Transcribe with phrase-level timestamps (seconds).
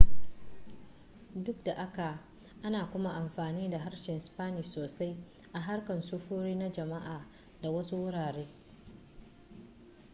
[1.35, 2.19] duk da haka
[2.63, 5.15] ana kuma amfani da harshen spanish sosai
[5.53, 7.25] a harkar sufuri na jama'a
[7.61, 8.47] da wasu wurare